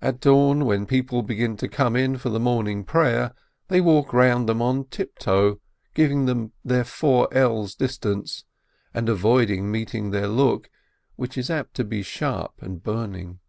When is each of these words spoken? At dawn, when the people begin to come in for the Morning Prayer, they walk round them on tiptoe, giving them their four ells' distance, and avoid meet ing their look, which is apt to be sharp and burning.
At 0.00 0.20
dawn, 0.20 0.66
when 0.66 0.82
the 0.82 0.86
people 0.86 1.24
begin 1.24 1.56
to 1.56 1.66
come 1.66 1.96
in 1.96 2.16
for 2.16 2.28
the 2.28 2.38
Morning 2.38 2.84
Prayer, 2.84 3.34
they 3.66 3.80
walk 3.80 4.12
round 4.12 4.48
them 4.48 4.62
on 4.62 4.84
tiptoe, 4.84 5.60
giving 5.94 6.26
them 6.26 6.52
their 6.64 6.84
four 6.84 7.26
ells' 7.34 7.74
distance, 7.74 8.44
and 8.94 9.08
avoid 9.08 9.48
meet 9.50 9.96
ing 9.96 10.10
their 10.12 10.28
look, 10.28 10.70
which 11.16 11.36
is 11.36 11.50
apt 11.50 11.74
to 11.74 11.82
be 11.82 12.04
sharp 12.04 12.52
and 12.62 12.84
burning. 12.84 13.40